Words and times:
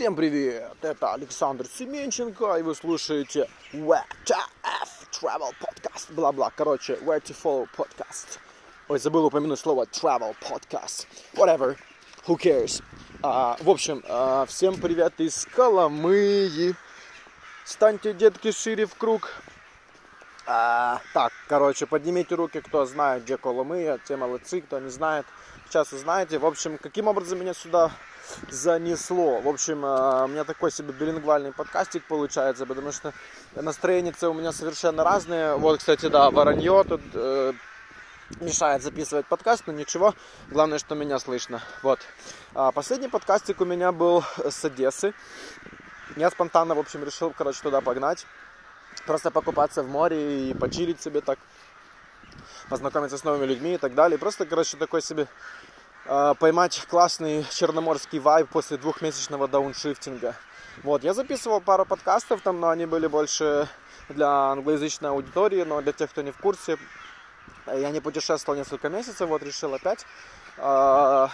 Всем 0.00 0.16
привет! 0.16 0.78
Это 0.80 1.12
Александр 1.12 1.66
Семенченко, 1.66 2.54
и 2.54 2.62
вы 2.62 2.74
слушаете 2.74 3.50
WTF 3.74 4.88
Travel 5.12 5.52
Podcast. 5.60 6.14
Бла-бла. 6.14 6.50
Короче, 6.56 6.94
Where 7.02 7.20
to 7.22 7.36
Follow 7.36 7.68
Podcast. 7.76 8.38
Ой, 8.88 8.98
забыл 8.98 9.26
упомянуть 9.26 9.58
слово 9.58 9.84
Travel 9.84 10.34
Podcast. 10.40 11.06
Whatever. 11.34 11.76
Who 12.26 12.38
cares? 12.38 12.82
А, 13.22 13.58
в 13.60 13.68
общем, 13.68 14.02
а, 14.08 14.46
всем 14.46 14.80
привет 14.80 15.20
из 15.20 15.46
Коломыи. 15.54 16.74
Станьте, 17.66 18.14
детки, 18.14 18.52
шире 18.52 18.86
в 18.86 18.94
круг. 18.94 19.30
А, 20.46 21.00
так, 21.12 21.32
короче, 21.48 21.86
поднимите 21.86 22.34
руки, 22.34 22.60
кто 22.60 22.86
знает, 22.86 23.24
где 23.24 23.36
Коломыя, 23.36 23.98
те 23.98 24.16
молодцы, 24.16 24.60
кто 24.60 24.78
не 24.78 24.90
знает, 24.90 25.26
сейчас 25.68 25.92
узнаете. 25.92 26.38
В 26.38 26.46
общем, 26.46 26.78
каким 26.78 27.08
образом 27.08 27.40
меня 27.40 27.54
сюда 27.54 27.90
занесло. 28.50 29.40
В 29.40 29.48
общем, 29.48 29.84
э, 29.84 30.24
у 30.24 30.28
меня 30.28 30.44
такой 30.44 30.70
себе 30.70 30.92
билингвальный 30.92 31.52
подкастик 31.52 32.04
получается, 32.04 32.66
потому 32.66 32.92
что 32.92 33.12
настроение 33.54 34.14
у 34.22 34.32
меня 34.32 34.52
совершенно 34.52 35.04
разные. 35.04 35.56
Вот, 35.56 35.78
кстати, 35.78 36.06
да, 36.06 36.30
воронье 36.30 36.84
тут 36.84 37.00
э, 37.14 37.52
мешает 38.40 38.82
записывать 38.82 39.26
подкаст, 39.26 39.64
но 39.66 39.72
ничего. 39.72 40.14
Главное, 40.48 40.78
что 40.78 40.94
меня 40.94 41.18
слышно. 41.18 41.60
Вот. 41.82 42.00
А 42.54 42.72
последний 42.72 43.08
подкастик 43.08 43.60
у 43.60 43.64
меня 43.64 43.92
был 43.92 44.24
с 44.38 44.64
Одессы. 44.64 45.14
Я 46.16 46.30
спонтанно, 46.30 46.74
в 46.74 46.78
общем, 46.78 47.04
решил, 47.04 47.32
короче, 47.36 47.60
туда 47.62 47.80
погнать. 47.80 48.26
Просто 49.06 49.30
покупаться 49.30 49.82
в 49.82 49.88
море 49.88 50.50
и 50.50 50.54
почилить 50.54 51.00
себе 51.00 51.20
так 51.20 51.38
познакомиться 52.68 53.18
с 53.18 53.24
новыми 53.24 53.46
людьми 53.46 53.74
и 53.74 53.78
так 53.78 53.94
далее. 53.94 54.18
Просто, 54.18 54.46
короче, 54.46 54.76
такой 54.76 55.02
себе 55.02 55.26
Э, 56.06 56.34
поймать 56.38 56.86
классный 56.88 57.44
черноморский 57.50 58.18
вайб 58.18 58.48
после 58.48 58.78
двухмесячного 58.78 59.46
дауншифтинга. 59.48 60.34
Вот, 60.82 61.04
я 61.04 61.14
записывал 61.14 61.60
пару 61.60 61.84
подкастов 61.84 62.40
там, 62.40 62.58
но 62.58 62.70
они 62.70 62.86
были 62.86 63.06
больше 63.06 63.68
для 64.08 64.26
англоязычной 64.26 65.10
аудитории, 65.10 65.62
но 65.62 65.80
для 65.82 65.92
тех, 65.92 66.10
кто 66.10 66.22
не 66.22 66.32
в 66.32 66.38
курсе, 66.38 66.78
я 67.66 67.90
не 67.90 68.00
путешествовал 68.00 68.58
несколько 68.58 68.88
месяцев, 68.88 69.28
вот 69.28 69.42
решил 69.42 69.74
опять. 69.74 70.06
Э, 70.56 71.28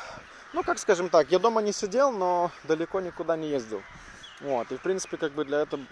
ну, 0.53 0.63
как 0.63 0.79
скажем 0.79 1.11
так, 1.11 1.31
я 1.31 1.39
дома 1.39 1.63
не 1.63 1.73
сидел, 1.73 2.11
но 2.11 2.51
далеко 2.65 3.01
никуда 3.01 3.37
не 3.37 3.49
ездил. 3.49 3.83
Вот, 4.41 4.71
и 4.73 4.77
в 4.77 4.83
принципе, 4.83 5.17
как 5.17 5.33
бы 5.33 5.45
для 5.45 5.63
этого 5.63 5.83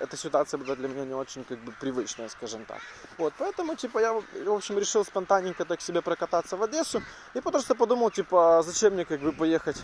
эта 0.00 0.16
ситуация 0.16 0.58
была 0.58 0.76
для 0.76 0.88
меня 0.88 1.04
не 1.04 1.14
очень 1.14 1.44
как 1.44 1.58
бы 1.58 1.72
привычная, 1.80 2.28
скажем 2.28 2.64
так. 2.64 2.80
Вот, 3.18 3.32
поэтому, 3.38 3.74
типа, 3.74 3.98
я, 3.98 4.12
в 4.12 4.52
общем, 4.52 4.78
решил 4.78 5.04
спонтанненько 5.04 5.64
так 5.64 5.80
себе 5.80 6.02
прокататься 6.02 6.56
в 6.56 6.62
Одессу. 6.62 7.02
И 7.34 7.40
просто 7.40 7.74
подумал, 7.74 8.10
типа, 8.10 8.58
а 8.58 8.62
зачем 8.62 8.94
мне 8.94 9.04
как 9.04 9.20
бы 9.20 9.32
поехать 9.32 9.76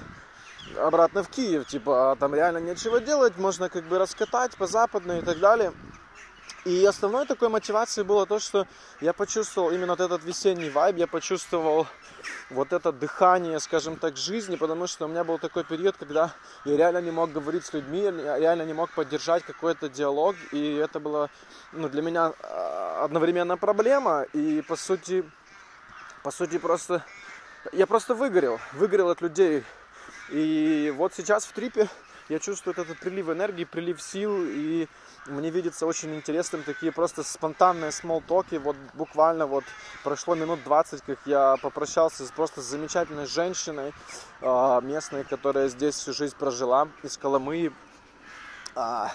обратно 0.76 1.22
в 1.22 1.28
Киев, 1.28 1.66
типа, 1.66 2.12
а 2.12 2.16
там 2.16 2.34
реально 2.34 2.58
нечего 2.58 3.00
делать, 3.00 3.38
можно 3.38 3.68
как 3.68 3.84
бы 3.84 3.98
раскатать 3.98 4.56
по 4.56 4.66
западной 4.66 5.18
и 5.18 5.22
так 5.22 5.38
далее. 5.38 5.72
И 6.64 6.84
основной 6.84 7.24
такой 7.24 7.48
мотивацией 7.48 8.04
было 8.04 8.26
то, 8.26 8.38
что 8.40 8.66
я 9.00 9.12
почувствовал 9.12 9.70
именно 9.70 9.92
вот 9.92 10.00
этот 10.00 10.24
весенний 10.24 10.70
вайб, 10.70 10.96
я 10.96 11.06
почувствовал 11.06 11.86
вот 12.50 12.72
это 12.72 12.92
дыхание, 12.92 13.60
скажем 13.60 13.96
так, 13.96 14.16
жизни, 14.16 14.56
потому 14.56 14.86
что 14.86 15.04
у 15.04 15.08
меня 15.08 15.22
был 15.22 15.38
такой 15.38 15.64
период, 15.64 15.96
когда 15.96 16.34
я 16.64 16.76
реально 16.76 17.00
не 17.00 17.10
мог 17.10 17.32
говорить 17.32 17.64
с 17.64 17.72
людьми, 17.72 18.00
я 18.00 18.38
реально 18.38 18.62
не 18.62 18.72
мог 18.72 18.90
поддержать 18.90 19.44
какой-то 19.44 19.88
диалог, 19.88 20.34
и 20.50 20.74
это 20.74 20.98
было 20.98 21.30
ну, 21.72 21.88
для 21.88 22.02
меня 22.02 22.32
а, 22.40 23.04
одновременно 23.04 23.56
проблема, 23.56 24.22
и 24.32 24.60
по 24.62 24.76
сути, 24.76 25.24
по 26.24 26.30
сути 26.32 26.58
просто, 26.58 27.04
я 27.72 27.86
просто 27.86 28.14
выгорел, 28.14 28.58
выгорел 28.72 29.10
от 29.10 29.20
людей, 29.20 29.64
и 30.30 30.92
вот 30.96 31.14
сейчас 31.14 31.44
в 31.44 31.52
трипе 31.52 31.88
я 32.28 32.38
чувствую 32.38 32.74
этот 32.78 32.98
прилив 32.98 33.28
энергии, 33.30 33.64
прилив 33.64 34.00
сил, 34.02 34.44
и 34.44 34.86
мне 35.26 35.50
видится 35.50 35.86
очень 35.86 36.14
интересным 36.14 36.62
такие 36.62 36.92
просто 36.92 37.22
спонтанные 37.22 37.90
смолтоки. 37.90 38.56
Вот 38.56 38.76
буквально 38.94 39.46
вот 39.46 39.64
прошло 40.04 40.34
минут 40.34 40.62
20, 40.64 41.02
как 41.02 41.18
я 41.24 41.56
попрощался 41.62 42.26
с 42.26 42.30
просто 42.30 42.60
замечательной 42.60 43.26
женщиной 43.26 43.92
а, 44.42 44.80
местной, 44.80 45.24
которая 45.24 45.68
здесь 45.68 45.94
всю 45.94 46.12
жизнь 46.12 46.36
прожила, 46.38 46.88
из 47.02 47.16
Коломыи. 47.16 47.72
А, 48.74 49.10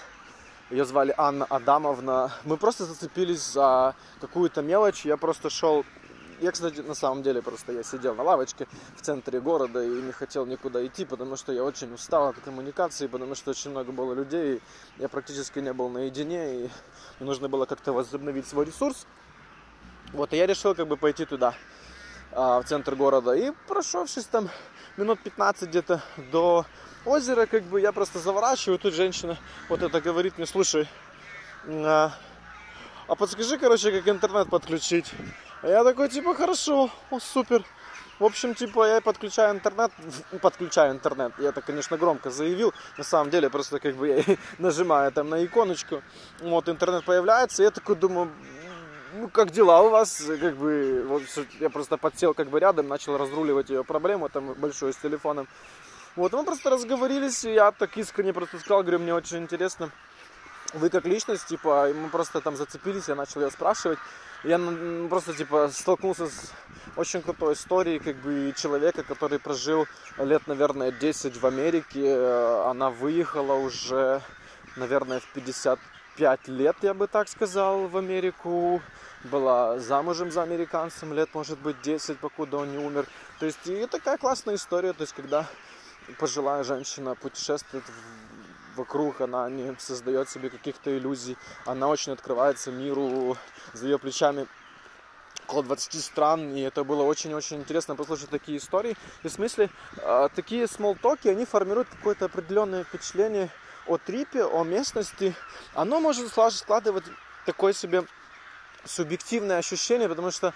Ее 0.70 0.84
звали 0.84 1.14
Анна 1.16 1.44
Адамовна. 1.44 2.32
Мы 2.44 2.56
просто 2.56 2.84
зацепились 2.84 3.42
за 3.42 3.94
какую-то 4.20 4.60
мелочь. 4.62 5.04
Я 5.04 5.16
просто 5.16 5.50
шел 5.50 5.84
я, 6.40 6.52
кстати, 6.52 6.80
на 6.80 6.94
самом 6.94 7.22
деле 7.22 7.42
просто 7.42 7.72
я 7.72 7.82
сидел 7.82 8.14
на 8.14 8.22
лавочке 8.22 8.66
в 8.96 9.02
центре 9.02 9.40
города 9.40 9.82
и 9.82 9.88
не 9.88 10.12
хотел 10.12 10.46
никуда 10.46 10.84
идти, 10.86 11.04
потому 11.04 11.36
что 11.36 11.52
я 11.52 11.64
очень 11.64 11.92
устал 11.92 12.28
от 12.28 12.36
коммуникации, 12.40 13.06
потому 13.06 13.34
что 13.34 13.50
очень 13.50 13.70
много 13.70 13.92
было 13.92 14.14
людей, 14.14 14.60
я 14.98 15.08
практически 15.08 15.58
не 15.58 15.72
был 15.72 15.88
наедине, 15.88 16.54
и 16.54 16.70
мне 17.18 17.28
нужно 17.28 17.48
было 17.48 17.66
как-то 17.66 17.92
возобновить 17.92 18.46
свой 18.46 18.66
ресурс. 18.66 19.06
Вот, 20.12 20.32
и 20.32 20.36
я 20.36 20.46
решил 20.46 20.74
как 20.74 20.86
бы 20.86 20.96
пойти 20.96 21.24
туда, 21.24 21.54
а, 22.32 22.60
в 22.60 22.64
центр 22.64 22.94
города. 22.94 23.32
И 23.32 23.52
прошевшись 23.68 24.26
там 24.26 24.48
минут 24.96 25.20
15 25.20 25.68
где-то 25.68 26.02
до 26.32 26.66
озера, 27.04 27.46
как 27.46 27.62
бы 27.64 27.80
я 27.80 27.92
просто 27.92 28.18
заворачиваю, 28.18 28.78
тут 28.78 28.94
женщина 28.94 29.36
вот 29.68 29.82
это 29.82 30.00
говорит 30.00 30.36
мне, 30.36 30.46
слушай, 30.46 30.88
а, 31.66 32.12
а 33.06 33.14
подскажи, 33.14 33.58
короче, 33.58 33.92
как 33.92 34.08
интернет 34.08 34.48
подключить. 34.50 35.12
А 35.64 35.66
я 35.66 35.82
такой, 35.82 36.10
типа, 36.10 36.34
хорошо, 36.34 36.90
о, 37.10 37.18
супер. 37.18 37.64
В 38.18 38.24
общем, 38.24 38.54
типа, 38.54 38.86
я 38.86 39.00
подключаю 39.00 39.54
интернет, 39.54 39.90
подключаю 40.42 40.92
интернет. 40.92 41.32
Я 41.38 41.48
это, 41.48 41.62
конечно, 41.62 41.96
громко 41.96 42.28
заявил. 42.28 42.74
На 42.98 43.04
самом 43.04 43.30
деле, 43.30 43.48
просто 43.48 43.80
как 43.80 43.94
бы 43.94 44.08
я 44.08 44.36
нажимаю 44.58 45.10
там 45.10 45.30
на 45.30 45.42
иконочку. 45.42 46.02
Вот, 46.42 46.68
интернет 46.68 47.06
появляется. 47.06 47.62
Я 47.62 47.70
такой 47.70 47.96
думаю, 47.96 48.30
ну, 49.14 49.28
как 49.28 49.52
дела 49.52 49.80
у 49.80 49.88
вас? 49.88 50.22
Как 50.38 50.54
бы, 50.54 51.02
вот, 51.08 51.22
я 51.60 51.70
просто 51.70 51.96
подсел 51.96 52.34
как 52.34 52.50
бы 52.50 52.60
рядом, 52.60 52.86
начал 52.86 53.16
разруливать 53.16 53.70
ее 53.70 53.84
проблему, 53.84 54.28
там, 54.28 54.52
большую 54.52 54.92
с 54.92 54.96
телефоном. 54.96 55.48
Вот, 56.14 56.34
мы 56.34 56.44
просто 56.44 56.68
разговорились, 56.68 57.42
и 57.46 57.54
я 57.54 57.72
так 57.72 57.96
искренне 57.96 58.34
просто 58.34 58.58
сказал, 58.58 58.82
говорю, 58.82 58.98
мне 58.98 59.14
очень 59.14 59.38
интересно, 59.38 59.90
вы 60.74 60.90
как 60.90 61.06
личность, 61.06 61.46
типа, 61.46 61.88
мы 61.94 62.10
просто 62.10 62.42
там 62.42 62.54
зацепились, 62.54 63.08
я 63.08 63.14
начал 63.14 63.40
ее 63.40 63.50
спрашивать 63.50 63.98
я 64.44 64.60
просто 65.08 65.34
типа 65.34 65.68
столкнулся 65.70 66.26
с 66.26 66.52
очень 66.96 67.22
крутой 67.22 67.54
историей 67.54 67.98
как 67.98 68.16
бы 68.16 68.52
человека, 68.56 69.02
который 69.02 69.38
прожил 69.38 69.86
лет, 70.18 70.46
наверное, 70.46 70.92
10 70.92 71.40
в 71.40 71.46
Америке. 71.46 72.14
Она 72.66 72.90
выехала 72.90 73.54
уже, 73.54 74.20
наверное, 74.76 75.20
в 75.20 75.26
55 75.32 76.48
лет, 76.48 76.76
я 76.82 76.94
бы 76.94 77.06
так 77.06 77.28
сказал, 77.28 77.88
в 77.88 77.96
Америку. 77.96 78.82
Была 79.24 79.78
замужем 79.78 80.30
за 80.30 80.42
американцем 80.42 81.14
лет, 81.14 81.30
может 81.32 81.58
быть, 81.58 81.80
10, 81.80 82.18
покуда 82.18 82.58
он 82.58 82.72
не 82.72 82.78
умер. 82.78 83.06
То 83.40 83.46
есть 83.46 83.66
и 83.66 83.86
такая 83.86 84.18
классная 84.18 84.56
история, 84.56 84.92
то 84.92 85.00
есть 85.00 85.14
когда 85.14 85.46
пожилая 86.18 86.62
женщина 86.62 87.14
путешествует 87.14 87.84
вокруг, 88.76 89.20
она 89.20 89.48
не 89.48 89.74
создает 89.78 90.28
себе 90.28 90.50
каких-то 90.50 90.96
иллюзий, 90.96 91.36
она 91.66 91.88
очень 91.88 92.12
открывается 92.12 92.70
миру, 92.70 93.36
за 93.72 93.86
ее 93.86 93.98
плечами 93.98 94.46
около 95.46 95.62
20 95.62 96.02
стран, 96.02 96.54
и 96.54 96.60
это 96.60 96.84
было 96.84 97.02
очень-очень 97.02 97.58
интересно 97.58 97.96
послушать 97.96 98.30
такие 98.30 98.58
истории. 98.58 98.96
И 99.22 99.28
в 99.28 99.32
смысле, 99.32 99.70
э, 99.98 100.28
такие 100.34 100.66
смолтоки, 100.66 101.28
они 101.28 101.44
формируют 101.44 101.88
какое-то 101.88 102.26
определенное 102.26 102.84
впечатление 102.84 103.50
о 103.86 103.98
трипе, 103.98 104.44
о 104.44 104.64
местности. 104.64 105.34
Оно 105.74 106.00
может 106.00 106.32
складывать 106.32 107.04
такое 107.44 107.72
себе 107.72 108.04
субъективное 108.84 109.58
ощущение, 109.58 110.08
потому 110.08 110.30
что 110.30 110.54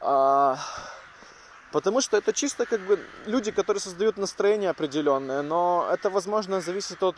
э, 0.00 0.56
потому 1.72 2.00
что 2.00 2.16
это 2.16 2.32
чисто 2.32 2.66
как 2.66 2.80
бы 2.80 2.98
люди, 3.26 3.50
которые 3.50 3.80
создают 3.80 4.18
настроение 4.18 4.70
определенное, 4.70 5.42
но 5.42 5.88
это, 5.92 6.10
возможно, 6.10 6.60
зависит 6.60 7.02
от 7.02 7.16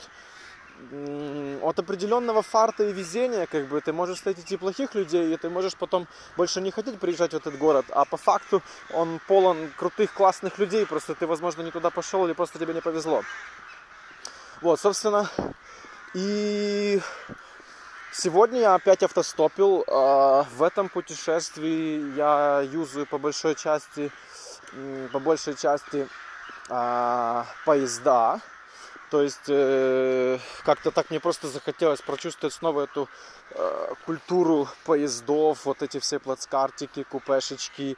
от 1.62 1.78
определенного 1.78 2.42
фарта 2.42 2.84
и 2.84 2.92
везения, 2.92 3.46
как 3.46 3.68
бы, 3.68 3.80
ты 3.80 3.92
можешь 3.92 4.16
встретить 4.16 4.50
и 4.52 4.56
плохих 4.56 4.94
людей, 4.94 5.32
и 5.32 5.36
ты 5.36 5.48
можешь 5.48 5.76
потом 5.76 6.08
больше 6.36 6.60
не 6.60 6.72
хотеть 6.72 6.98
приезжать 6.98 7.32
в 7.32 7.36
этот 7.36 7.56
город, 7.58 7.86
а 7.90 8.04
по 8.04 8.16
факту 8.16 8.60
он 8.92 9.20
полон 9.28 9.70
крутых, 9.76 10.12
классных 10.12 10.58
людей, 10.58 10.84
просто 10.84 11.14
ты, 11.14 11.26
возможно, 11.26 11.62
не 11.62 11.70
туда 11.70 11.90
пошел 11.90 12.26
или 12.26 12.32
просто 12.32 12.58
тебе 12.58 12.74
не 12.74 12.80
повезло. 12.80 13.22
Вот, 14.62 14.80
собственно, 14.80 15.30
и 16.14 17.00
сегодня 18.12 18.60
я 18.60 18.74
опять 18.74 19.02
автостопил. 19.02 19.84
А, 19.86 20.44
в 20.56 20.62
этом 20.62 20.88
путешествии 20.88 22.16
я 22.16 22.62
юзаю 22.62 23.06
по 23.06 23.18
большой 23.18 23.54
части, 23.54 24.10
по 25.12 25.18
большей 25.18 25.54
части 25.54 26.08
а, 26.68 27.46
поезда, 27.64 28.40
то 29.10 29.22
есть 29.22 29.48
э, 29.48 30.38
как-то 30.64 30.90
так 30.90 31.10
мне 31.10 31.20
просто 31.20 31.46
захотелось 31.46 32.00
прочувствовать 32.00 32.54
снова 32.54 32.82
эту 32.82 33.08
э, 33.50 33.94
культуру 34.06 34.66
поездов, 34.84 35.66
вот 35.66 35.82
эти 35.82 36.00
все 36.00 36.18
плацкартики, 36.18 37.04
купешечки, 37.04 37.96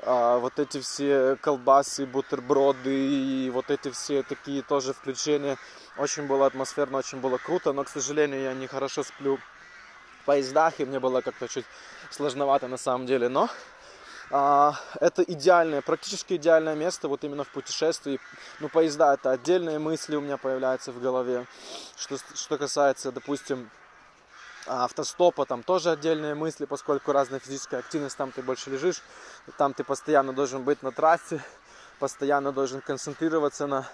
а, 0.00 0.38
вот 0.38 0.58
эти 0.58 0.80
все 0.80 1.36
колбасы, 1.40 2.06
бутерброды 2.06 2.94
и 2.94 3.50
вот 3.50 3.70
эти 3.70 3.90
все 3.90 4.22
такие 4.22 4.62
тоже 4.62 4.92
включения. 4.92 5.58
Очень 5.96 6.26
было 6.28 6.46
атмосферно, 6.46 6.98
очень 6.98 7.18
было 7.18 7.38
круто, 7.38 7.72
но, 7.72 7.82
к 7.82 7.88
сожалению, 7.88 8.42
я 8.42 8.54
не 8.54 8.66
хорошо 8.66 9.02
сплю 9.02 9.38
в 9.38 10.24
поездах, 10.26 10.78
и 10.78 10.84
мне 10.84 11.00
было 11.00 11.22
как-то 11.22 11.48
чуть 11.48 11.66
сложновато 12.10 12.68
на 12.68 12.76
самом 12.76 13.06
деле, 13.06 13.28
но 13.28 13.48
это 14.32 15.22
идеальное, 15.26 15.82
практически 15.82 16.34
идеальное 16.34 16.74
место 16.74 17.08
вот 17.08 17.22
именно 17.22 17.44
в 17.44 17.48
путешествии. 17.48 18.18
Ну, 18.60 18.70
поезда 18.70 19.12
это 19.12 19.30
отдельные 19.30 19.78
мысли 19.78 20.16
у 20.16 20.22
меня 20.22 20.38
появляются 20.38 20.90
в 20.90 21.00
голове. 21.00 21.46
Что, 21.96 22.16
что 22.34 22.56
касается, 22.56 23.12
допустим, 23.12 23.70
автостопа, 24.66 25.44
там 25.44 25.62
тоже 25.62 25.90
отдельные 25.90 26.34
мысли, 26.34 26.64
поскольку 26.64 27.12
разная 27.12 27.40
физическая 27.40 27.80
активность, 27.80 28.16
там 28.16 28.32
ты 28.32 28.42
больше 28.42 28.70
лежишь, 28.70 29.02
там 29.58 29.74
ты 29.74 29.84
постоянно 29.84 30.32
должен 30.32 30.62
быть 30.62 30.82
на 30.82 30.92
трассе, 30.92 31.42
постоянно 31.98 32.52
должен 32.52 32.80
концентрироваться 32.80 33.66
на 33.66 33.86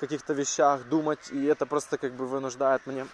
каких-то 0.00 0.32
вещах, 0.32 0.88
думать, 0.88 1.30
и 1.30 1.44
это 1.44 1.66
просто 1.66 1.98
как 1.98 2.14
бы 2.14 2.26
вынуждает 2.26 2.86
мне 2.86 3.06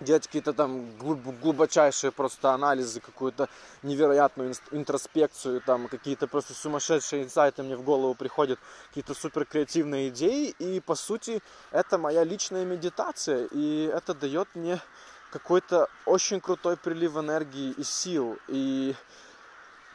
делать 0.00 0.26
какие-то 0.26 0.52
там 0.52 0.96
глубочайшие 0.98 2.10
просто 2.10 2.52
анализы, 2.52 3.00
какую-то 3.00 3.48
невероятную 3.82 4.54
интроспекцию, 4.70 5.60
там 5.60 5.88
какие-то 5.88 6.26
просто 6.26 6.54
сумасшедшие 6.54 7.24
инсайты 7.24 7.62
мне 7.62 7.76
в 7.76 7.82
голову 7.82 8.14
приходят, 8.14 8.58
какие-то 8.88 9.14
супер 9.14 9.44
креативные 9.44 10.08
идеи, 10.08 10.54
и 10.58 10.80
по 10.80 10.94
сути 10.94 11.42
это 11.70 11.98
моя 11.98 12.24
личная 12.24 12.64
медитация, 12.64 13.46
и 13.52 13.84
это 13.84 14.14
дает 14.14 14.48
мне 14.54 14.80
какой-то 15.30 15.88
очень 16.06 16.40
крутой 16.40 16.76
прилив 16.76 17.16
энергии 17.16 17.72
и 17.72 17.82
сил. 17.82 18.38
И 18.48 18.94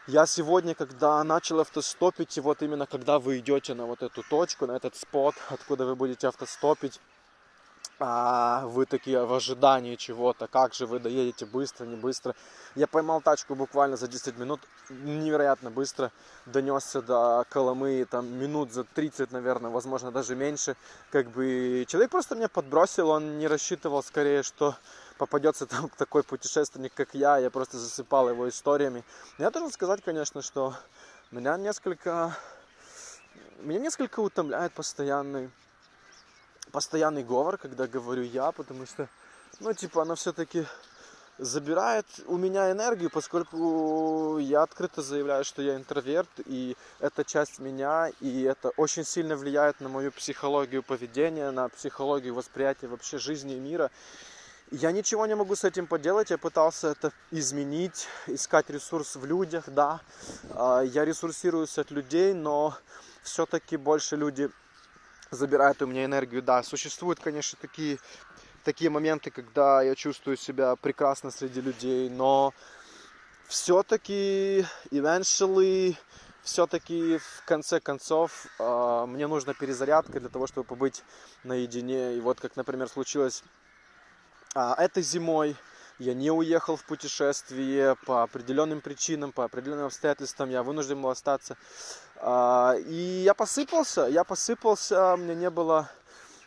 я 0.07 0.25
сегодня, 0.25 0.75
когда 0.75 1.24
начал 1.24 1.60
автостопить, 1.60 2.38
и 2.38 2.42
вот 2.42 2.62
именно 2.62 2.86
когда 2.86 3.19
вы 3.19 3.40
идете 3.40 3.74
на 3.74 3.86
вот 3.86 4.02
эту 4.02 4.24
точку, 4.24 4.66
на 4.66 4.74
этот 4.75 4.95
спот, 4.95 5.36
откуда 5.50 5.86
вы 5.86 5.95
будете 5.95 6.28
автостопить, 6.28 7.00
а 8.00 8.66
вы 8.66 8.86
такие 8.86 9.25
в 9.25 9.34
ожидании 9.34 9.96
чего-то, 9.96 10.48
как 10.48 10.74
же 10.74 10.86
вы 10.86 11.00
доедете 11.00 11.46
быстро, 11.46 11.86
не 11.86 11.98
быстро. 11.98 12.34
Я 12.75 12.88
поймал 12.88 13.22
тачку 13.22 13.56
буквально 13.56 13.98
за 13.98 14.07
10 14.07 14.38
минут, 14.38 14.62
невероятно 14.90 15.69
быстро 15.69 16.12
донесся 16.46 17.01
до 17.01 17.46
Коломы, 17.50 18.06
там 18.10 18.31
минут 18.31 18.72
за 18.72 18.86
30, 18.86 19.31
наверное, 19.31 19.69
возможно, 19.69 20.12
даже 20.12 20.36
меньше. 20.36 20.78
Как 21.12 21.30
бы 21.30 21.86
человек 21.88 22.12
просто 22.12 22.36
меня 22.36 22.48
подбросил, 22.48 23.10
он 23.10 23.38
не 23.38 23.48
рассчитывал 23.48 24.02
скорее, 24.02 24.44
что 24.44 24.75
попадется 25.18 25.66
там 25.66 25.90
такой 25.98 26.24
путешественник, 26.24 26.94
как 26.94 27.13
я, 27.13 27.38
я 27.38 27.50
просто 27.50 27.78
засыпал 27.78 28.30
его 28.30 28.48
историями. 28.48 29.04
Я 29.38 29.52
должен 29.52 29.72
сказать, 29.72 30.02
конечно, 30.04 30.42
что 30.42 30.74
меня 31.31 31.57
несколько, 31.57 32.34
меня 33.60 33.80
несколько 33.80 34.22
утомляет 34.22 34.72
постоянный 34.72 35.50
постоянный 36.71 37.24
говор, 37.24 37.57
когда 37.57 37.88
говорю 37.88 38.24
я, 38.24 38.51
потому 38.51 38.86
что, 38.86 39.07
ну, 39.60 39.74
типа, 39.74 40.04
она 40.04 40.16
все-таки 40.16 40.66
забирает 41.39 42.06
у 42.27 42.38
меня 42.38 42.71
энергию, 42.71 43.10
поскольку 43.10 44.38
я 44.39 44.63
открыто 44.63 45.01
заявляю, 45.01 45.45
что 45.45 45.62
я 45.62 45.75
интроверт, 45.75 46.30
и 46.45 46.75
это 47.00 47.24
часть 47.24 47.60
меня, 47.60 48.12
и 48.19 48.44
это 48.44 48.69
очень 48.75 49.06
сильно 49.06 49.36
влияет 49.38 49.80
на 49.80 49.89
мою 49.89 50.12
психологию 50.12 50.83
поведения, 50.83 51.50
на 51.51 51.69
психологию 51.69 52.33
восприятия 52.33 52.88
вообще 52.88 53.18
жизни 53.18 53.56
и 53.56 53.60
мира. 53.60 53.89
Я 54.71 54.92
ничего 54.92 55.25
не 55.25 55.36
могу 55.36 55.56
с 55.56 55.63
этим 55.63 55.88
поделать, 55.88 56.30
я 56.30 56.38
пытался 56.38 56.89
это 56.89 57.12
изменить, 57.31 58.07
искать 58.27 58.69
ресурс 58.69 59.16
в 59.16 59.25
людях, 59.25 59.63
да. 59.68 60.01
А, 60.51 60.81
я 60.81 61.06
ресурсируюсь 61.06 61.77
от 61.80 61.89
людей, 61.89 62.33
но 62.33 62.77
все-таки 63.24 63.77
больше 63.77 64.16
люди 64.16 64.51
забирает 65.31 65.81
у 65.81 65.88
меня 65.88 66.06
энергию. 66.06 66.42
Да, 66.42 66.64
существуют, 66.64 67.20
конечно, 67.20 67.58
такие, 67.62 68.00
такие 68.64 68.90
моменты, 68.90 69.31
когда 69.31 69.81
я 69.81 69.96
чувствую 69.96 70.38
себя 70.38 70.76
прекрасно 70.76 71.31
среди 71.31 71.62
людей, 71.62 72.10
но 72.10 72.54
все-таки 73.48 74.66
eventually, 74.92 75.96
все-таки 76.44 77.18
в 77.18 77.44
конце 77.46 77.80
концов 77.80 78.48
э, 78.60 79.06
мне 79.08 79.28
нужна 79.28 79.54
перезарядка 79.54 80.20
для 80.20 80.30
того, 80.30 80.48
чтобы 80.48 80.66
побыть 80.66 81.04
наедине. 81.44 82.16
И 82.16 82.22
вот 82.22 82.40
как, 82.40 82.56
например, 82.56 82.88
случилось 82.90 83.44
э, 84.56 84.74
этой 84.78 85.04
зимой, 85.04 85.56
я 86.00 86.13
не 86.13 86.31
уехал 86.31 86.78
в 86.78 86.86
путешествие 86.86 87.96
по 88.06 88.24
определенным 88.24 88.80
причинам, 88.80 89.34
по 89.34 89.44
определенным 89.44 89.88
обстоятельствам, 89.88 90.50
я 90.50 90.63
вынужден 90.63 91.01
был 91.01 91.10
остаться. 91.10 91.57
А, 92.16 92.75
и 92.78 93.22
я 93.24 93.34
посыпался, 93.34 94.07
я 94.07 94.24
посыпался, 94.24 95.16
мне 95.18 95.36
не 95.36 95.50
было 95.50 95.90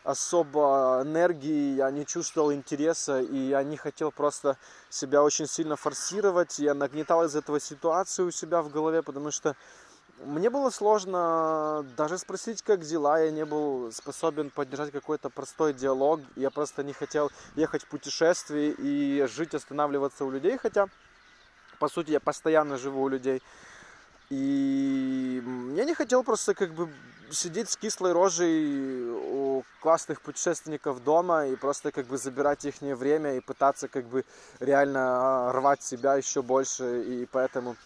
особо 0.05 1.03
энергии, 1.05 1.77
я 1.77 1.91
не 1.91 2.07
чувствовал 2.07 2.53
интереса, 2.53 3.21
и 3.21 3.37
я 3.37 3.63
не 3.63 3.77
хотел 3.77 4.11
просто 4.11 4.57
себя 4.91 5.23
очень 5.23 5.47
сильно 5.47 5.77
форсировать. 5.77 6.59
Я 6.59 6.75
нагнетал 6.75 7.25
из 7.25 7.37
этого 7.37 7.61
ситуацию 7.61 8.29
у 8.29 8.31
себя 8.31 8.63
в 8.63 8.71
голове, 8.71 9.03
потому 9.03 9.31
что 9.31 9.55
мне 10.25 10.51
было 10.51 10.71
сложно 10.71 11.85
даже 11.97 12.19
спросить, 12.19 12.63
как 12.63 12.81
дела. 12.81 13.21
Я 13.21 13.31
не 13.31 13.45
был 13.45 13.91
способен 13.93 14.51
поддержать 14.51 14.93
какой-то 14.93 15.31
простой 15.31 15.73
диалог. 15.73 16.21
Я 16.37 16.51
просто 16.51 16.83
не 16.83 16.93
хотел 16.93 17.31
ехать 17.57 17.83
в 17.83 17.89
путешествие 17.89 18.73
и 18.73 19.27
жить, 19.27 19.55
останавливаться 19.55 20.25
у 20.25 20.31
людей. 20.31 20.59
Хотя, 20.59 20.87
по 21.79 21.89
сути, 21.89 22.11
я 22.11 22.21
постоянно 22.21 22.79
живу 22.79 23.03
у 23.03 23.09
людей. 23.09 23.43
И 24.31 25.43
я 25.75 25.85
не 25.85 25.95
хотел 25.95 26.25
просто 26.25 26.55
как 26.55 26.73
бы 26.73 26.89
сидеть 27.31 27.71
с 27.71 27.77
кислой 27.77 28.13
рожей 28.13 29.11
у 29.11 29.65
классных 29.81 30.21
путешественников 30.21 31.03
дома 31.03 31.47
и 31.47 31.57
просто 31.57 31.91
как 31.91 32.07
бы 32.07 32.19
забирать 32.19 32.65
их 32.65 32.81
время 32.81 33.37
и 33.37 33.41
пытаться 33.41 33.89
как 33.89 34.05
бы 34.07 34.25
реально 34.61 35.53
рвать 35.53 35.83
себя 35.83 36.15
еще 36.17 36.43
больше. 36.43 37.03
И 37.03 37.27
поэтому 37.27 37.77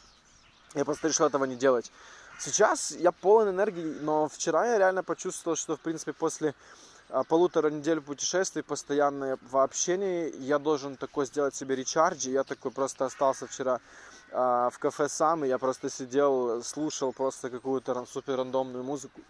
я 0.74 0.84
просто 0.84 1.08
решил 1.08 1.26
этого 1.26 1.44
не 1.44 1.56
делать. 1.56 1.90
Сейчас 2.38 2.90
я 2.90 3.12
полон 3.12 3.48
энергии, 3.48 3.96
но 4.00 4.28
вчера 4.28 4.66
я 4.66 4.78
реально 4.78 5.02
почувствовал, 5.02 5.56
что, 5.56 5.76
в 5.76 5.80
принципе, 5.80 6.12
после 6.12 6.54
а, 7.08 7.24
полутора 7.24 7.70
недель 7.70 8.00
путешествий, 8.02 8.62
постоянно 8.62 9.38
в 9.40 9.56
общении, 9.56 10.34
я 10.40 10.58
должен 10.58 10.96
такой 10.96 11.26
сделать 11.26 11.54
себе 11.54 11.76
речардж. 11.76 12.28
Я 12.28 12.44
такой 12.44 12.72
просто 12.72 13.06
остался 13.06 13.46
вчера 13.46 13.80
а, 14.32 14.68
в 14.68 14.78
кафе 14.78 15.08
сам, 15.08 15.44
и 15.44 15.48
я 15.48 15.58
просто 15.58 15.88
сидел, 15.88 16.62
слушал 16.62 17.12
просто 17.12 17.48
какую-то 17.48 18.04
супер 18.04 18.36
рандомную 18.36 18.84
музыку. 18.84 19.22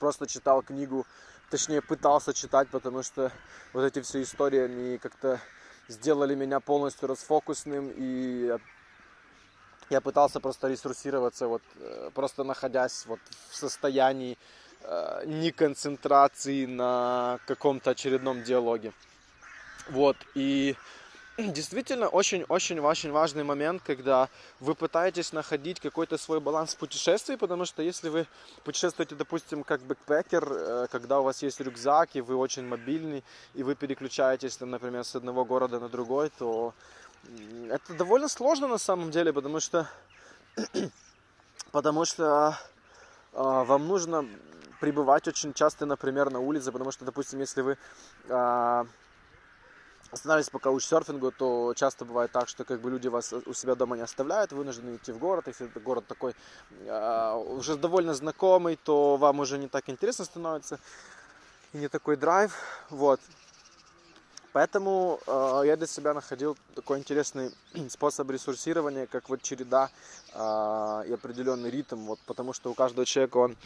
Просто 0.00 0.26
читал 0.26 0.62
книгу, 0.62 1.06
точнее 1.50 1.80
пытался 1.80 2.34
читать, 2.34 2.68
потому 2.70 3.04
что 3.04 3.30
вот 3.72 3.84
эти 3.84 4.00
все 4.00 4.22
истории, 4.22 4.60
они 4.60 4.98
как-то 4.98 5.40
сделали 5.86 6.34
меня 6.34 6.58
полностью 6.58 7.08
расфокусным, 7.08 7.92
и 7.94 8.58
я 9.90 10.00
пытался 10.00 10.40
просто 10.40 10.68
ресурсироваться, 10.68 11.46
вот, 11.48 11.62
э, 11.80 12.10
просто 12.14 12.44
находясь 12.44 13.06
вот 13.06 13.20
в 13.50 13.56
состоянии 13.56 14.36
э, 14.82 15.22
не 15.26 15.50
концентрации 15.50 16.66
на 16.66 17.38
каком-то 17.46 17.90
очередном 17.90 18.42
диалоге. 18.42 18.92
Вот, 19.90 20.16
и 20.34 20.76
действительно 21.38 22.08
очень-очень-очень 22.08 23.10
важный 23.10 23.42
момент, 23.42 23.82
когда 23.84 24.28
вы 24.60 24.74
пытаетесь 24.74 25.32
находить 25.32 25.80
какой-то 25.80 26.16
свой 26.16 26.40
баланс 26.40 26.74
в 26.74 26.78
путешествии, 26.78 27.36
потому 27.36 27.64
что 27.64 27.82
если 27.82 28.08
вы 28.08 28.26
путешествуете, 28.62 29.14
допустим, 29.14 29.64
как 29.64 29.80
бэкпекер, 29.82 30.52
э, 30.52 30.86
когда 30.90 31.20
у 31.20 31.24
вас 31.24 31.42
есть 31.42 31.60
рюкзак, 31.60 32.10
и 32.14 32.20
вы 32.20 32.36
очень 32.36 32.66
мобильный, 32.66 33.24
и 33.54 33.62
вы 33.62 33.74
переключаетесь, 33.74 34.56
там, 34.56 34.70
например, 34.70 35.04
с 35.04 35.16
одного 35.16 35.44
города 35.44 35.80
на 35.80 35.88
другой, 35.88 36.30
то 36.30 36.72
это 37.70 37.94
довольно 37.94 38.28
сложно 38.28 38.68
на 38.68 38.78
самом 38.78 39.10
деле, 39.10 39.32
потому 39.32 39.60
что, 39.60 39.88
потому 41.72 42.04
что 42.04 42.56
э, 43.32 43.38
вам 43.38 43.88
нужно 43.88 44.26
пребывать 44.80 45.28
очень 45.28 45.54
часто, 45.54 45.86
например, 45.86 46.30
на 46.30 46.40
улице, 46.40 46.72
потому 46.72 46.90
что, 46.90 47.04
допустим, 47.04 47.40
если 47.40 47.62
вы 47.62 47.78
э, 48.28 48.84
останавливаетесь 50.10 50.50
по 50.50 50.58
каучсерфингу, 50.58 51.32
то 51.32 51.74
часто 51.74 52.04
бывает 52.04 52.32
так, 52.32 52.48
что 52.48 52.64
как 52.64 52.80
бы 52.80 52.90
люди 52.90 53.08
вас 53.08 53.32
у 53.32 53.52
себя 53.52 53.74
дома 53.74 53.96
не 53.96 54.02
оставляют, 54.02 54.52
вынуждены 54.52 54.96
идти 54.96 55.12
в 55.12 55.18
город. 55.18 55.46
Если 55.48 55.66
это 55.66 55.80
город 55.80 56.06
такой 56.06 56.34
э, 56.86 57.34
уже 57.48 57.76
довольно 57.76 58.14
знакомый, 58.14 58.76
то 58.76 59.16
вам 59.16 59.40
уже 59.40 59.58
не 59.58 59.68
так 59.68 59.88
интересно 59.88 60.24
становится 60.24 60.78
и 61.72 61.78
не 61.78 61.88
такой 61.88 62.16
драйв. 62.16 62.56
Вот. 62.90 63.20
Поэтому 64.54 65.18
э, 65.26 65.62
я 65.66 65.76
для 65.76 65.88
себя 65.88 66.14
находил 66.14 66.56
такой 66.76 67.00
интересный 67.00 67.50
способ 67.90 68.30
ресурсирования, 68.30 69.06
как 69.06 69.28
вот 69.28 69.42
череда 69.42 69.90
а, 70.32 71.02
и 71.08 71.12
определенный 71.12 71.70
ритм, 71.70 72.06
вот, 72.06 72.20
потому 72.24 72.52
что 72.52 72.70
у 72.70 72.74
каждого 72.74 73.04
человека 73.04 73.38
он 73.38 73.56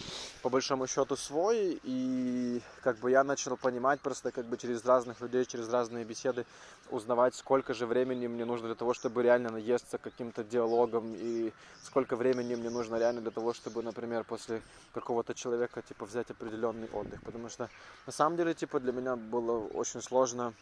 по 0.43 0.49
большому 0.49 0.87
счету 0.87 1.15
свой, 1.17 1.79
и 1.83 2.63
как 2.83 2.97
бы 3.01 3.11
я 3.11 3.23
начал 3.23 3.59
понимать 3.59 4.01
просто 4.01 4.31
как 4.31 4.47
бы 4.47 4.57
через 4.57 4.83
разных 4.87 5.21
людей, 5.21 5.45
через 5.45 5.69
разные 5.69 6.07
беседы 6.07 6.47
узнавать, 6.91 7.35
сколько 7.35 7.75
же 7.75 7.85
времени 7.85 8.27
мне 8.27 8.47
нужно 8.47 8.69
для 8.69 8.75
того, 8.75 8.95
чтобы 8.95 9.23
реально 9.23 9.51
наесться 9.51 9.99
каким-то 9.99 10.43
диалогом, 10.43 11.15
и 11.15 11.53
сколько 11.83 12.17
времени 12.17 12.55
мне 12.55 12.71
нужно 12.71 12.97
реально 12.97 13.21
для 13.21 13.31
того, 13.31 13.53
чтобы, 13.53 13.83
например, 13.83 14.25
после 14.25 14.63
какого-то 14.95 15.35
человека, 15.35 15.83
типа, 15.83 16.07
взять 16.07 16.31
определенный 16.31 16.89
отдых, 16.95 17.23
потому 17.23 17.51
что 17.51 17.69
на 18.07 18.13
самом 18.13 18.39
деле, 18.39 18.55
типа, 18.55 18.81
для 18.81 18.93
меня 18.93 19.17
было 19.17 19.59
очень 19.69 20.01
сложно 20.01 20.55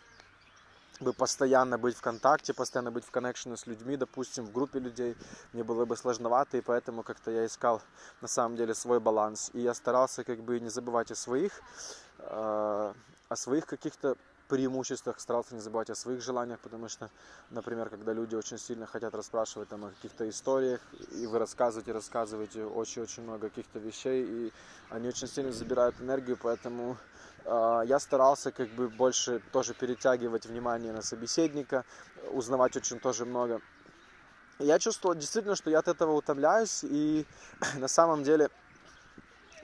бы 1.00 1.12
постоянно 1.12 1.78
быть 1.78 1.97
в 1.97 2.00
контакте, 2.00 2.55
постоянно 2.55 2.90
быть 2.90 3.05
в 3.05 3.11
коннекшене 3.11 3.57
с 3.57 3.66
людьми, 3.66 3.97
допустим, 3.97 4.45
в 4.45 4.52
группе 4.52 4.78
людей, 4.78 5.16
мне 5.52 5.62
было 5.62 5.85
бы 5.85 5.97
сложновато, 5.97 6.57
и 6.57 6.61
поэтому 6.61 7.02
как-то 7.02 7.31
я 7.31 7.45
искал 7.45 7.83
на 8.21 8.28
самом 8.28 8.57
деле 8.57 8.75
свой 8.75 9.00
баланс. 9.00 9.50
И 9.52 9.61
я 9.61 9.75
старался 9.75 10.25
как 10.25 10.40
бы 10.40 10.59
не 10.61 10.71
забывать 10.71 11.11
о 11.11 11.14
своих, 11.14 11.61
э, 12.19 12.93
о 13.28 13.37
своих 13.37 13.66
каких-то 13.66 14.16
преимуществах, 14.49 15.21
старался 15.21 15.55
не 15.55 15.61
забывать 15.61 15.90
о 15.90 15.95
своих 15.95 16.23
желаниях, 16.23 16.61
потому 16.61 16.88
что, 16.88 17.11
например, 17.50 17.90
когда 17.90 18.12
люди 18.12 18.35
очень 18.35 18.59
сильно 18.59 18.87
хотят 18.87 19.14
расспрашивать 19.14 19.69
там, 19.69 19.85
о 19.85 19.90
каких-то 19.90 20.28
историях, 20.28 20.81
и 21.12 21.26
вы 21.26 21.38
рассказываете, 21.38 21.93
рассказываете 21.93 22.64
очень-очень 22.64 23.25
много 23.25 23.49
каких-то 23.49 23.78
вещей, 23.78 24.25
и 24.25 24.52
они 24.90 25.09
очень 25.09 25.26
сильно 25.26 25.52
забирают 25.52 26.00
энергию, 26.00 26.38
поэтому 26.40 26.97
я 27.48 27.98
старался 28.00 28.50
как 28.50 28.68
бы 28.70 28.88
больше 28.88 29.40
тоже 29.52 29.72
перетягивать 29.74 30.46
внимание 30.46 30.92
на 30.92 31.02
собеседника, 31.02 31.84
узнавать 32.32 32.76
очень 32.76 32.98
тоже 32.98 33.24
много. 33.24 33.60
Я 34.58 34.78
чувствовал 34.78 35.14
действительно, 35.14 35.54
что 35.54 35.70
я 35.70 35.80
от 35.80 35.88
этого 35.88 36.12
утомляюсь, 36.12 36.82
и 36.82 37.26
на 37.76 37.88
самом 37.88 38.22
деле 38.24 38.50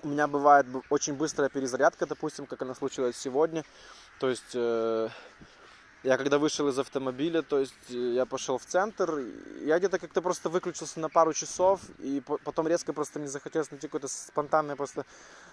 у 0.02 0.08
меня 0.08 0.26
бывает 0.26 0.66
очень 0.90 1.14
быстрая 1.14 1.48
перезарядка, 1.48 2.06
допустим, 2.06 2.46
как 2.46 2.62
она 2.62 2.74
случилась 2.74 3.16
сегодня. 3.16 3.64
То 4.20 4.28
есть 4.28 4.54
э, 4.54 5.08
я 6.02 6.16
когда 6.16 6.38
вышел 6.38 6.68
из 6.68 6.78
автомобиля, 6.78 7.42
то 7.42 7.61
есть 7.61 7.75
э, 7.90 7.94
я 7.94 8.26
пошел 8.26 8.59
в 8.59 8.64
центр, 8.64 9.21
я 9.64 9.78
где-то 9.78 9.99
как-то 9.99 10.21
просто 10.21 10.49
выключился 10.49 10.99
на 10.99 11.09
пару 11.09 11.32
часов, 11.32 11.80
и 12.00 12.21
потом 12.44 12.66
резко 12.66 12.92
просто 12.92 13.21
мне 13.21 13.28
захотелось 13.28 13.71
найти 13.71 13.87
какое-то 13.87 14.09
спонтанное 14.09 14.75
просто 14.75 15.04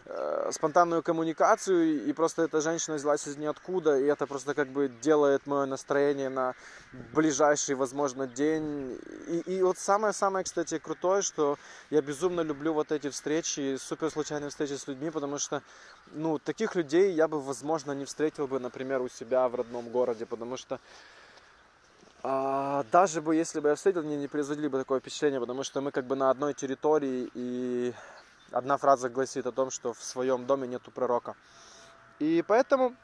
э, 0.06 0.50
спонтанную 0.51 1.03
коммуникацию, 1.03 2.03
и 2.03 2.13
просто 2.13 2.44
эта 2.44 2.62
женщина 2.62 2.96
взялась 2.96 3.27
из 3.27 3.38
ниоткуда, 3.38 4.00
и 4.00 4.06
это 4.06 4.25
просто 4.25 4.56
как 4.56 4.70
бы 4.70 4.91
делает 5.01 5.46
мое 5.46 5.65
настроение 5.65 6.29
на 6.29 6.56
ближайший, 7.13 7.75
возможно, 7.75 8.25
день. 8.25 8.98
И, 9.27 9.58
и 9.58 9.62
вот 9.62 9.77
самое-самое, 9.77 10.44
кстати, 10.44 10.79
крутое, 10.79 11.22
что 11.22 11.58
я 11.91 12.01
безумно 12.01 12.41
люблю 12.41 12.74
вот 12.74 12.91
эти 12.91 13.10
встречи, 13.10 13.77
супер 13.79 14.10
случайные 14.10 14.50
встречи 14.50 14.74
с 14.74 14.88
людьми, 14.88 15.12
потому 15.12 15.38
что, 15.38 15.62
ну, 16.12 16.39
таких 16.39 16.75
людей 16.75 17.13
я 17.13 17.27
бы, 17.27 17.39
возможно, 17.39 17.91
не 17.91 18.06
встретил 18.06 18.48
бы, 18.48 18.60
например, 18.60 19.01
у 19.01 19.10
себя 19.10 19.48
в 19.48 19.53
родном 19.53 19.89
городе, 19.89 20.25
потому 20.39 20.58
что 20.58 20.79
а, 22.24 22.84
даже 22.91 23.22
бы 23.22 23.36
если 23.36 23.60
бы 23.60 23.69
я 23.69 23.75
встретил, 23.75 24.03
мне 24.03 24.17
не 24.17 24.27
производили 24.27 24.67
бы 24.67 24.77
такое 24.77 25.00
впечатление, 25.00 25.39
потому 25.39 25.63
что 25.63 25.81
мы 25.81 25.91
как 25.91 26.05
бы 26.05 26.15
на 26.15 26.29
одной 26.29 26.53
территории, 26.53 27.29
и 27.34 27.93
одна 28.51 28.77
фраза 28.77 29.10
гласит 29.10 29.46
о 29.46 29.51
том, 29.51 29.72
что 29.72 29.93
в 29.93 30.03
своем 30.03 30.46
доме 30.46 30.67
нету 30.67 30.91
пророка. 30.91 31.36
И 32.19 32.43
поэтому 32.48 32.96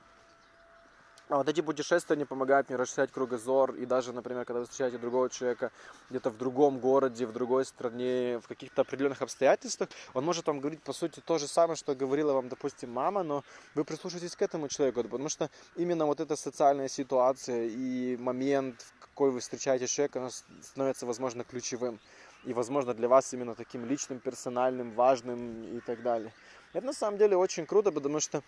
а 1.28 1.38
вот 1.38 1.50
эти 1.50 1.62
путешествия, 1.62 2.14
они 2.14 2.26
помогают 2.26 2.70
мне 2.70 2.78
расширять 2.78 3.12
кругозор. 3.12 3.74
И 3.76 3.86
даже, 3.86 4.14
например, 4.14 4.46
когда 4.46 4.60
вы 4.60 4.66
встречаете 4.66 4.98
другого 5.00 5.30
человека 5.30 5.72
где-то 6.10 6.30
в 6.30 6.38
другом 6.38 6.80
городе, 6.80 7.26
в 7.26 7.34
другой 7.34 7.66
стране, 7.66 8.40
в 8.44 8.48
каких-то 8.48 8.82
определенных 8.82 9.22
обстоятельствах, 9.22 9.90
он 10.14 10.24
может 10.24 10.46
вам 10.46 10.60
говорить, 10.60 10.84
по 10.84 10.94
сути, 10.94 11.22
то 11.22 11.38
же 11.40 11.48
самое, 11.48 11.76
что 11.76 11.96
говорила 11.96 12.34
вам, 12.34 12.48
допустим, 12.48 12.92
мама, 12.92 13.24
но 13.24 13.44
вы 13.74 13.84
прислушаетесь 13.84 14.36
к 14.36 14.42
этому 14.44 14.68
человеку, 14.68 15.04
потому 15.04 15.30
что 15.30 15.50
именно 15.76 16.06
вот 16.06 16.20
эта 16.20 16.36
социальная 16.36 16.90
ситуация 16.90 17.66
и 17.66 18.18
момент, 18.18 18.82
в 19.00 19.00
какой 19.00 19.32
вы 19.32 19.40
встречаете 19.40 19.88
человека, 19.88 20.18
он 20.18 20.30
становится, 20.62 21.06
возможно, 21.06 21.44
ключевым. 21.44 22.00
И, 22.44 22.54
возможно, 22.54 22.94
для 22.94 23.08
вас 23.08 23.34
именно 23.34 23.56
таким 23.56 23.86
личным, 23.86 24.20
персональным, 24.20 24.92
важным 24.92 25.64
и 25.64 25.80
так 25.80 26.04
далее. 26.04 26.32
Это 26.74 26.86
на 26.86 26.94
самом 26.94 27.18
деле 27.18 27.36
очень 27.36 27.66
круто, 27.66 27.92
потому 27.92 28.20
что 28.20 28.44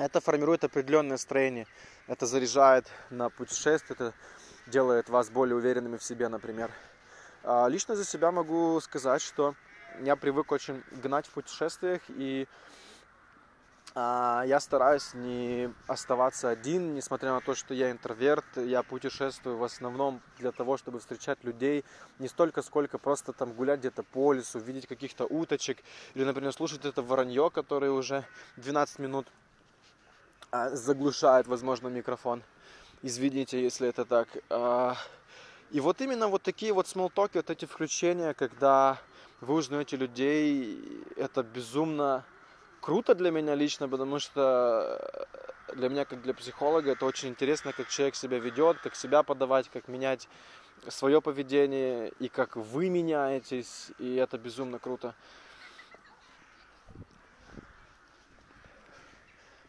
это 0.00 0.20
формирует 0.20 0.64
определенное 0.64 1.12
настроение. 1.12 1.66
Это 2.06 2.24
заряжает 2.26 2.86
на 3.10 3.28
путешествие, 3.28 3.94
это 3.94 4.14
делает 4.66 5.10
вас 5.10 5.28
более 5.28 5.56
уверенными 5.56 5.98
в 5.98 6.02
себе, 6.02 6.28
например. 6.28 6.70
А, 7.44 7.66
лично 7.68 7.94
за 7.94 8.04
себя 8.04 8.32
могу 8.32 8.80
сказать, 8.80 9.20
что 9.20 9.54
я 10.00 10.16
привык 10.16 10.52
очень 10.52 10.82
гнать 11.02 11.26
в 11.26 11.30
путешествиях, 11.30 12.00
и 12.08 12.48
а, 13.94 14.42
я 14.46 14.58
стараюсь 14.58 15.12
не 15.12 15.70
оставаться 15.86 16.48
один, 16.48 16.94
несмотря 16.94 17.32
на 17.32 17.42
то, 17.42 17.54
что 17.54 17.74
я 17.74 17.90
интроверт, 17.90 18.46
я 18.56 18.82
путешествую 18.82 19.58
в 19.58 19.64
основном 19.64 20.22
для 20.38 20.52
того, 20.52 20.78
чтобы 20.78 21.00
встречать 21.00 21.44
людей, 21.44 21.84
не 22.18 22.28
столько, 22.28 22.62
сколько 22.62 22.96
просто 22.96 23.34
там 23.34 23.52
гулять 23.52 23.80
где-то 23.80 24.02
по 24.02 24.32
лесу, 24.32 24.60
видеть 24.60 24.86
каких-то 24.86 25.26
уточек, 25.26 25.78
или, 26.14 26.24
например, 26.24 26.54
слушать 26.54 26.86
это 26.86 27.02
воронье, 27.02 27.50
которое 27.50 27.90
уже 27.90 28.24
12 28.56 28.98
минут 29.00 29.26
заглушает, 30.52 31.46
возможно, 31.46 31.88
микрофон. 31.88 32.42
Извините, 33.02 33.62
если 33.62 33.88
это 33.88 34.04
так. 34.04 34.28
А, 34.50 34.96
и 35.70 35.80
вот 35.80 36.00
именно 36.00 36.28
вот 36.28 36.42
такие 36.42 36.72
вот 36.72 36.88
смолтоки, 36.88 37.36
вот 37.36 37.50
эти 37.50 37.64
включения, 37.64 38.34
когда 38.34 38.98
вы 39.40 39.54
узнаете 39.54 39.96
людей, 39.96 41.04
это 41.16 41.42
безумно 41.42 42.24
круто 42.80 43.14
для 43.14 43.30
меня 43.30 43.54
лично, 43.54 43.88
потому 43.88 44.18
что 44.18 45.28
для 45.74 45.88
меня, 45.88 46.04
как 46.04 46.22
для 46.22 46.34
психолога, 46.34 46.92
это 46.92 47.06
очень 47.06 47.28
интересно, 47.28 47.72
как 47.72 47.88
человек 47.88 48.16
себя 48.16 48.38
ведет, 48.38 48.78
как 48.78 48.94
себя 48.94 49.22
подавать, 49.22 49.68
как 49.68 49.88
менять 49.88 50.28
свое 50.88 51.20
поведение 51.20 52.12
и 52.18 52.28
как 52.28 52.56
вы 52.56 52.88
меняетесь, 52.88 53.92
и 53.98 54.16
это 54.16 54.38
безумно 54.38 54.78
круто. 54.78 55.14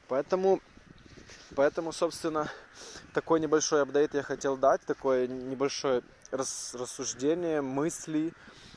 Поэтому 0.07 0.61
Поэтому, 1.55 1.91
собственно, 1.91 2.49
такой 3.13 3.39
небольшой 3.39 3.81
апдейт 3.81 4.13
я 4.13 4.23
хотел 4.23 4.55
дать, 4.55 4.81
такое 4.85 5.27
небольшое 5.27 6.01
рас, 6.31 6.73
рассуждение, 6.73 7.61
мысли. 7.61 8.33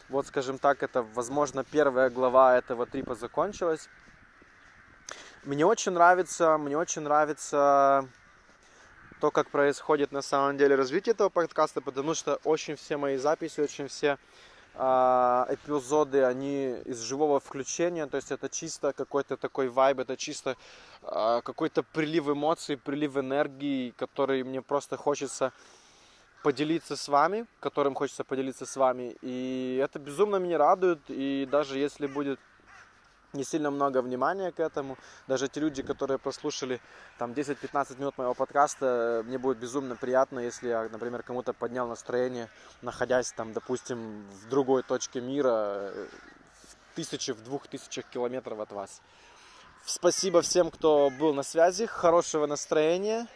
Вот, 0.08 0.26
скажем 0.26 0.58
так, 0.58 0.82
это, 0.82 1.02
возможно, 1.02 1.64
первая 1.64 2.10
глава 2.10 2.58
этого 2.58 2.84
трипа 2.86 3.14
закончилась. 3.14 3.88
Мне 5.44 5.64
очень 5.64 5.92
нравится, 5.92 6.58
мне 6.58 6.76
очень 6.76 7.02
нравится 7.02 8.08
то, 9.20 9.30
как 9.30 9.50
происходит 9.50 10.10
на 10.10 10.22
самом 10.22 10.56
деле 10.56 10.74
развитие 10.74 11.12
этого 11.12 11.28
подкаста, 11.28 11.80
потому 11.80 12.14
что 12.14 12.40
очень 12.44 12.74
все 12.74 12.96
мои 12.96 13.16
записи, 13.18 13.60
очень 13.60 13.88
все 13.88 14.18
эпизоды, 14.76 16.24
они 16.24 16.80
из 16.84 17.00
живого 17.00 17.38
включения, 17.38 18.06
то 18.06 18.16
есть 18.16 18.32
это 18.32 18.48
чисто 18.48 18.92
какой-то 18.92 19.36
такой 19.36 19.68
вайб, 19.68 20.00
это 20.00 20.16
чисто 20.16 20.56
а, 21.02 21.42
какой-то 21.42 21.82
прилив 21.82 22.28
эмоций, 22.28 22.76
прилив 22.76 23.16
энергии, 23.16 23.92
который 23.96 24.42
мне 24.42 24.62
просто 24.62 24.96
хочется 24.96 25.52
поделиться 26.42 26.96
с 26.96 27.08
вами, 27.08 27.46
которым 27.60 27.94
хочется 27.94 28.24
поделиться 28.24 28.66
с 28.66 28.76
вами. 28.76 29.16
И 29.22 29.80
это 29.82 29.98
безумно 29.98 30.36
меня 30.36 30.58
радует, 30.58 31.00
и 31.08 31.48
даже 31.50 31.78
если 31.78 32.06
будет 32.06 32.40
не 33.34 33.44
сильно 33.44 33.70
много 33.70 34.02
внимания 34.02 34.52
к 34.52 34.60
этому. 34.60 34.96
Даже 35.28 35.48
те 35.48 35.60
люди, 35.60 35.82
которые 35.82 36.18
прослушали 36.18 36.80
там 37.18 37.32
10-15 37.32 37.98
минут 37.98 38.18
моего 38.18 38.34
подкаста, 38.34 39.22
мне 39.26 39.38
будет 39.38 39.58
безумно 39.58 39.96
приятно, 39.96 40.40
если 40.40 40.68
я, 40.68 40.88
например, 40.90 41.22
кому-то 41.22 41.52
поднял 41.52 41.86
настроение, 41.86 42.48
находясь 42.82 43.32
там, 43.32 43.52
допустим, 43.52 44.24
в 44.44 44.48
другой 44.48 44.82
точке 44.82 45.20
мира, 45.20 45.92
в 45.92 46.96
тысячи, 46.96 47.32
в 47.32 47.42
двух 47.42 47.66
тысячах 47.66 48.06
километров 48.06 48.60
от 48.60 48.72
вас. 48.72 49.02
Спасибо 49.84 50.40
всем, 50.40 50.70
кто 50.70 51.10
был 51.10 51.34
на 51.34 51.42
связи. 51.42 51.86
Хорошего 51.86 52.46
настроения. 52.46 53.26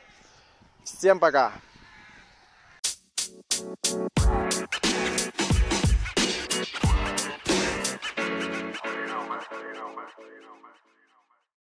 Всем 0.85 1.19
пока. 1.21 1.53
thank 3.61 4.31
you 4.31 4.48